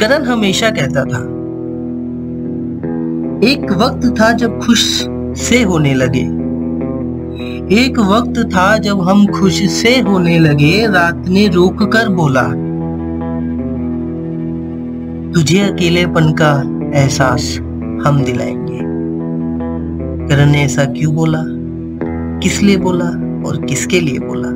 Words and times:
करण 0.00 0.24
हमेशा 0.24 0.70
कहता 0.70 1.04
था। 1.04 1.40
एक 3.48 3.72
वक्त 3.72 4.20
था 4.20 4.32
जब 4.32 4.58
खुश 4.58 5.06
से 5.36 5.62
होने 5.62 5.94
लगे। 5.94 6.40
एक 7.82 7.98
वक्त 7.98 8.50
था 8.56 8.78
जब 8.78 9.00
हम 9.00 9.26
खुश 9.26 9.72
से 9.72 10.00
होने 10.00 10.38
लगे, 10.38 10.86
रात 10.86 11.28
ने 11.28 11.48
रोक 11.48 11.82
कर 11.82 12.08
बोला, 12.08 12.42
तुझे 15.32 15.58
अकेलेपन 15.58 16.32
का 16.32 16.62
एहसास 16.98 17.58
हम 18.06 18.22
दिलाएँगे। 18.24 18.80
करण 20.28 20.50
ने 20.50 20.62
ऐसा 20.62 20.84
क्यों 20.84 21.14
बोला? 21.14 21.44
किस 22.40 22.62
लिए 22.62 22.76
बोला 22.76 23.06
और 23.48 23.64
किसके 23.64 24.00
लिए 24.00 24.18
बोला? 24.18 24.48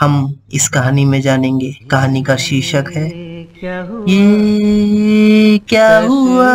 हम 0.00 0.34
इस 0.52 0.68
कहानी 0.68 1.04
में 1.04 1.20
जानेंगे। 1.20 1.72
कहानी 1.90 2.22
का 2.22 2.36
शीर्षक 2.36 2.84
है 2.96 3.27
ये 3.60 5.58
क्या 5.68 5.98
हुआ? 5.98 6.50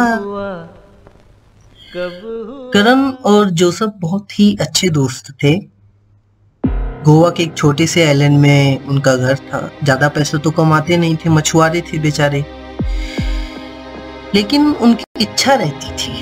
करण 2.74 3.02
और 3.26 3.50
जोसफ 3.52 3.94
बहुत 4.02 4.40
ही 4.40 4.46
अच्छे 4.62 4.90
दोस्त 4.90 5.32
थे। 5.44 5.54
गोवा 7.04 7.30
के 7.30 7.44
एक 7.44 7.54
छोटे 7.58 7.88
से 7.88 8.06
आइलैंड 8.06 8.38
में 8.40 8.86
उनका 8.86 9.16
घर 9.16 9.36
था। 9.36 9.60
ज़्यादा 9.84 10.08
पैसे 10.10 10.38
तो 10.38 10.52
कमाते 10.52 10.98
नहीं 10.98 11.16
थे 11.16 11.30
मछुआरे 11.30 11.82
थे 11.82 12.00
बेचारे। 12.00 12.44
लेकिन 14.36 14.72
उनकी 14.72 15.24
इच्छा 15.24 15.54
रहती 15.54 15.92
थी। 15.98 16.14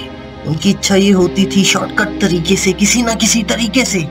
उनकी 0.48 0.70
इच्छा 0.70 0.96
ये 0.96 1.12
होती 1.12 1.46
थी 1.56 1.64
शॉर्टकट 1.64 2.20
तरीके 2.22 2.56
से 2.56 2.74
किसी 2.74 3.02
ना 3.04 3.14
किसी 3.16 3.44
तरीके 3.44 3.86
से। 3.86 4.08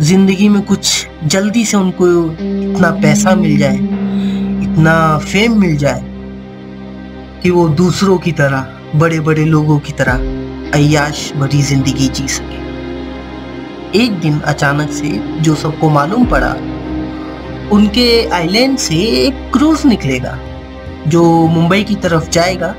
ज़िंदगी 0.00 0.48
में 0.48 0.62
कुछ 0.62 1.06
जल्दी 1.24 1.64
से 1.64 1.76
उनको 1.76 2.06
इतना 2.32 2.90
पैसा 3.02 3.34
मिल 3.34 3.56
जाए। 3.58 3.93
इतना 4.64 4.96
फेम 5.20 5.58
मिल 5.60 5.76
जाए 5.76 6.02
कि 7.42 7.50
वो 7.50 7.68
दूसरों 7.78 8.18
की 8.18 8.32
तरह 8.32 8.98
बड़े 8.98 9.18
बड़े 9.20 9.44
लोगों 9.44 9.78
की 9.78 9.92
तरह 9.92 10.14
अयाश 10.74 11.32
भरी 11.32 11.62
ज़िंदगी 11.62 12.08
जी 12.08 12.28
सके। 12.28 12.62
एक 13.98 14.12
दिन 14.20 14.38
अचानक 14.42 14.90
से 14.90 15.10
जो 15.40 15.54
सबको 15.54 15.88
मालूम 15.90 16.24
पड़ा, 16.26 16.54
उनके 17.72 18.06
आइलैंड 18.30 18.78
से 18.78 18.96
एक 19.18 19.50
क्रूज 19.52 19.84
निकलेगा, 19.86 20.38
जो 21.08 21.22
मुंबई 21.48 21.82
की 21.84 21.94
तरफ़ 21.96 22.30
जाएगा 22.30 22.74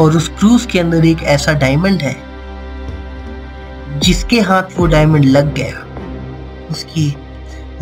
और 0.00 0.16
उस 0.16 0.28
क्रूज 0.38 0.66
के 0.66 0.78
अंदर 0.78 1.04
एक 1.06 1.22
ऐसा 1.28 1.52
डायमंड 1.54 2.02
है, 2.02 2.16
जिसके 4.00 4.40
हाथ 4.40 4.78
वो 4.78 4.86
डायमंड 4.86 5.24
लग 5.26 5.54
गया, 5.54 5.86
उसकी 6.70 7.14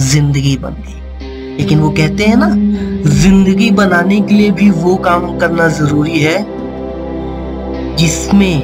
ज़िंदगी 0.02 0.56
बन 0.56 0.74
गई। 0.78 1.00
लेकिन 1.58 1.80
वो 1.80 1.90
कहते 1.90 2.24
हैं 2.24 2.36
ना, 2.36 2.48
ज़िंदगी 3.10 3.70
बनाने 3.70 4.20
के 4.20 4.34
लिए 4.34 4.50
भी 4.50 4.70
वो 4.70 4.96
काम 4.96 5.38
करना 5.38 5.68
ज़रूरी 5.68 6.18
है, 6.18 6.38
जिसमें 7.96 8.62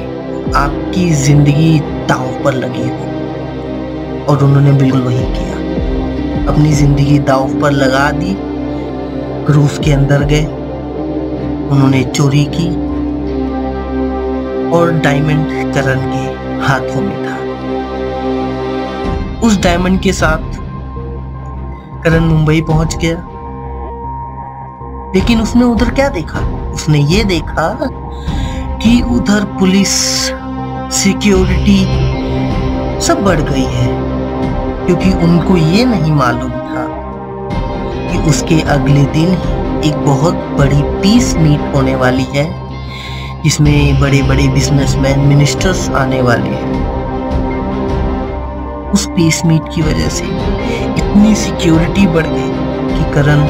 आपकी 0.55 1.09
ज़िंदगी 1.13 1.79
दाव 1.79 2.43
पर 2.43 2.53
लगी 2.53 2.87
हो। 2.89 3.13
और 4.25 4.43
उन्होंने 4.43 4.71
बिल्कुल 4.71 5.01
वही 5.01 5.25
किया। 5.33 5.55
अपनी 6.53 6.71
ज़िंदगी 6.71 7.19
दाव 7.19 7.59
पर 7.61 7.71
लगा 7.71 8.09
दी 8.11 8.35
क्रूज 9.45 9.77
के 9.85 9.91
अंदर 9.91 10.23
गए। 10.23 10.45
उन्होंने 11.71 12.03
चोरी 12.03 12.45
की 12.55 12.69
और 14.71 14.91
डायमंड 14.93 15.73
करण 15.73 15.99
के 16.11 16.23
हाथों 16.65 17.01
में 17.01 17.17
था। 17.25 17.35
उस 19.47 19.61
डायमंड 19.61 19.99
के 19.99 20.13
साथ 20.13 20.54
करण 22.05 22.23
मुंबई 22.23 22.61
पहुँच 22.61 22.95
गया। 22.95 23.15
लेकिन 25.15 25.41
उसने 25.41 25.63
उधर 25.63 25.89
क्या 25.89 26.09
देखा? 26.09 26.39
उसने 26.73 26.99
ये 26.99 27.23
देखा 27.23 27.67
कि 28.81 29.01
उधर 29.11 29.45
पुलिस, 29.59 29.93
सिक्योरिटी 30.93 31.79
सब 33.01 33.23
बढ़ 33.23 33.39
गई 33.41 33.63
है, 33.63 33.87
क्योंकि 34.85 35.11
उनको 35.25 35.57
ये 35.57 35.85
नहीं 35.85 36.11
मालूम 36.11 36.51
था 36.51 36.85
कि 38.11 38.17
उसके 38.29 38.61
अगले 38.69 39.05
दिन 39.13 39.81
एक 39.85 39.95
बहुत 40.05 40.35
बड़ी 40.59 40.81
पीस 41.01 41.35
मीट 41.37 41.75
होने 41.75 41.95
वाली 41.95 42.27
है, 42.29 42.45
जिसमें 43.43 43.99
बड़े 44.01 44.21
बड़े 44.21 44.47
बिजनेसमैन 44.47 45.19
मिनिस्टर्स 45.19 45.89
आने 45.95 46.21
वाले 46.21 46.49
हैं। 46.49 46.83
उस 48.91 49.07
पीस 49.07 49.45
मीट 49.45 49.73
की 49.75 49.81
वजह 49.81 50.09
से 50.09 50.25
इतनी 51.15 51.35
सिक्योरिटी 51.35 52.05
बढ़ 52.07 52.25
गई 52.27 52.49
कि 52.87 53.03
करण 53.13 53.41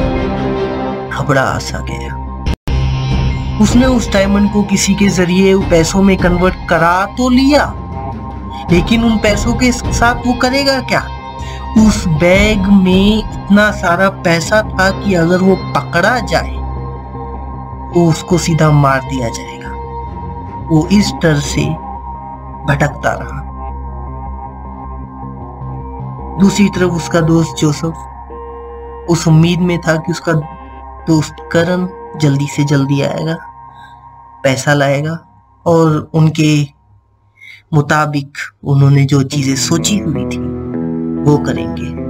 घबरा 1.10 1.46
सा 1.60 1.80
गया। 1.90 2.16
उसने 3.62 3.86
उस 3.86 4.12
डायमंड 4.14 4.52
को 4.54 4.62
किसी 4.64 4.94
के 4.96 5.08
ज़रिए 5.08 5.56
पैसों 5.70 6.02
में 6.04 6.16
कन्वर्ट 6.18 6.68
करा 6.70 7.06
तो 7.18 7.30
लिया। 7.30 7.64
लेकिन 8.72 9.04
उन 9.04 9.18
पैसों 9.18 9.54
के 9.54 9.72
साथ 9.72 10.28
वो 10.28 10.34
करेगा 10.34 10.80
क्या? 10.82 11.02
उस 11.78 12.08
बैग 12.08 12.68
में 12.84 13.18
इतना 13.18 13.70
सारा 13.72 14.10
पैसा 14.10 14.62
था 14.70 14.90
कि 15.00 15.14
अगर 15.14 15.38
वो 15.38 15.56
पकड़ा 15.76 16.20
जाए 16.20 16.54
तो 17.94 18.08
उसको 18.10 18.38
सीधा 18.38 18.70
मार 18.74 19.02
दिया 19.10 19.30
जाएगा। 19.30 19.72
वो 20.70 20.88
इस 20.92 21.12
डर 21.24 21.40
से 21.46 21.66
भटकता 22.70 23.18
रहा। 23.22 23.42
दूसरी 26.40 26.68
तरफ़ 26.70 26.92
उसका 26.92 27.22
दोस्त 27.22 27.56
जोसफ, 27.58 27.94
उस 29.10 29.28
उम्मीद 29.28 29.60
में 29.60 29.78
था 29.82 29.96
कि 29.96 30.12
उसका 30.12 30.34
दोस्त 31.08 31.36
करण 31.52 31.88
जल्दी 32.20 32.48
से 32.48 32.64
जल्दी 32.64 33.02
आएगा, 33.02 33.36
पैसा 34.44 34.74
लाएगा 34.74 35.18
और 35.66 36.12
उनके 36.14 36.68
मुताबिक 37.74 38.38
उन्होंने 38.64 39.06
जो 39.06 39.22
चीज़ें 39.24 39.56
सोची 39.56 39.98
हुई 39.98 40.26
थी, 40.26 40.40
वो 41.24 41.38
करेंगे। 41.38 42.06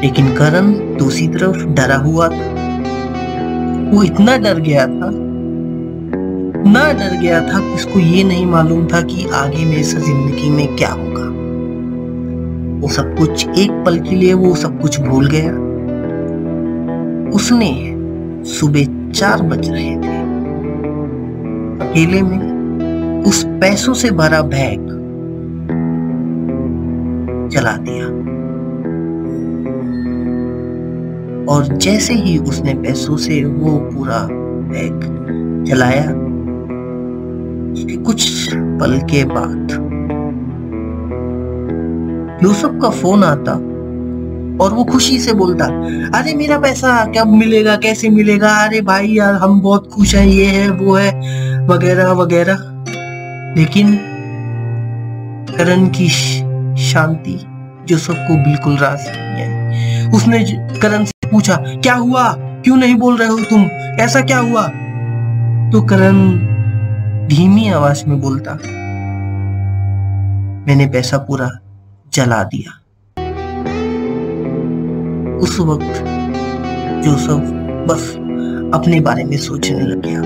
लेकिन 0.00 0.34
करण 0.36 0.72
दूसरी 0.96 1.28
तरफ़ 1.28 1.64
डरा 1.66 1.96
हुआ 1.96 2.28
था। 2.28 2.48
वो 3.92 4.02
इतना 4.02 4.36
डर 4.36 4.60
गया 4.60 4.86
था 4.86 5.10
ना 6.70 6.92
डर 6.92 7.16
गया 7.16 7.40
था 7.40 7.58
कि 7.60 7.74
उसको 7.74 7.98
ये 7.98 8.24
नहीं 8.24 8.46
मालूम 8.46 8.86
था 8.86 9.00
कि 9.02 9.28
आगे 9.34 9.64
मेरे 9.64 9.82
ज़िंदगी 9.82 10.50
में 10.50 10.76
क्या 10.76 10.92
होगा। 10.92 11.39
वो 12.80 12.88
सब 12.88 13.16
कुछ 13.18 13.48
एक 13.48 13.70
पल 13.86 13.98
के 14.00 14.16
लिए 14.16 14.34
वो 14.34 14.54
सब 14.54 14.80
कुछ 14.80 15.00
भूल 15.00 15.28
गया। 15.30 15.52
उसने 17.30 17.96
सुबह 18.44 19.10
चार 19.10 19.42
बज 19.42 19.68
रहे 19.70 19.96
थे। 19.96 20.18
अकेले 21.80 22.22
में 22.22 23.22
उस 23.24 23.44
पैसों 23.44 23.94
से 23.94 24.10
भरा 24.10 24.42
बैग 24.42 24.86
चला 27.52 27.76
दिया। 27.76 28.06
और 31.54 31.76
जैसे 31.76 32.14
ही 32.14 32.38
उसने 32.38 32.74
पैसों 32.74 33.16
से 33.16 33.44
वो 33.44 33.78
पूरा 33.78 34.28
बैग 34.70 35.00
चलाया 35.68 36.06
कुछ 38.04 38.48
पल 38.54 38.98
के 38.98 39.24
बाद 39.24 39.89
यूसुफ 42.42 42.78
का 42.82 42.90
फ़ोन 42.90 43.24
आता 43.24 43.52
और 44.64 44.72
वो 44.74 44.84
खुशी 44.84 45.18
से 45.18 45.32
बोलता, 45.32 45.64
अरे 46.18 46.34
मेरा 46.34 46.58
पैसा 46.58 47.04
कब 47.16 47.26
मिलेगा, 47.26 47.76
कैसे 47.76 48.08
मिलेगा? 48.08 48.48
अरे 48.64 48.80
भाई 48.80 49.08
यार, 49.08 49.34
हम 49.34 49.60
बहुत 49.60 49.88
खुश 49.92 50.14
हैं, 50.14 50.26
ये 50.26 50.46
है, 50.46 50.68
वो 50.70 50.94
है, 50.94 51.66
वगैरह 51.66 52.12
वगैरह। 52.12 52.56
लेकिन 53.56 53.94
करण 55.50 55.86
की 55.86 56.08
शांति 56.82 57.38
जो 57.88 57.98
सबको 57.98 58.34
बिल्कुल 58.44 58.76
रास 58.76 59.06
नहीं 59.08 60.12
उसने 60.12 60.38
करण 60.80 61.04
से 61.04 61.28
पूछा, 61.28 61.56
क्या 61.56 61.94
हुआ? 61.94 62.32
क्यों 62.64 62.76
नहीं 62.76 62.94
बोल 62.94 63.16
रहे 63.16 63.28
हो 63.28 63.38
तुम? 63.50 63.62
ऐसा 64.00 64.20
क्या 64.20 64.38
हुआ? 64.38 64.66
तो 65.72 65.82
करण 65.82 66.16
धीमी 67.28 67.68
आवाज़ 67.70 68.04
में 68.08 68.20
बोलता, 68.20 68.54
मैंने 70.66 70.86
पैसा 70.86 71.18
पूरा 71.18 71.48
जला 72.12 72.42
दिया। 72.44 72.72
उस 75.38 75.58
वक्त 75.60 76.04
जो 77.04 77.16
सब 77.18 77.86
बस 77.88 78.10
अपने 78.74 79.00
बारे 79.00 79.24
में 79.24 79.36
सोचने 79.38 79.80
लग 79.80 80.02
गया, 80.02 80.20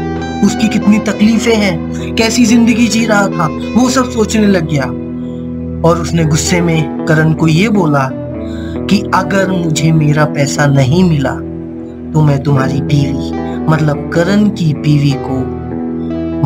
उसकी 0.47 0.69
कितनी 0.69 0.99
तकलीफें 1.03 1.55
हैं, 1.55 2.15
कैसी 2.17 2.45
ज़िंदगी 2.47 2.87
जी 2.89 3.05
रहा 3.07 3.29
था, 3.29 3.47
वो 3.77 3.89
सब 3.91 4.11
सोचने 4.11 4.47
लग 4.47 4.69
गया। 4.71 4.85
और 5.89 6.01
उसने 6.01 6.25
गुस्से 6.25 6.61
में 6.61 7.07
करण 7.07 7.33
को 7.35 7.49
ये 7.49 7.69
बोला 7.71 8.09
कि 8.87 9.03
अगर 9.15 9.51
मुझे 9.51 9.93
मेरा 9.93 10.25
पैसा 10.35 10.67
नहीं 10.67 11.03
मिला 11.05 11.35
तो 12.13 12.23
मैं 12.23 12.43
तुम्हारी 12.43 12.81
बीवी 12.83 13.31
मतलब 13.67 14.11
करण 14.15 14.49
की 14.51 14.73
बीवी 14.75 15.13
को 15.19 15.39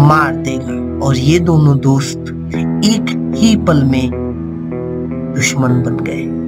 मार 0.03 0.37
देगा। 0.39 1.07
और 1.07 1.17
ये 1.17 1.39
दोनों 1.39 1.79
दोस्त 1.79 2.35
एक 2.85 3.35
ही 3.37 3.55
पल 3.57 3.83
में 3.85 4.28
दुश्मन 5.39 5.83
बन 5.83 5.97
गए। 5.97 6.48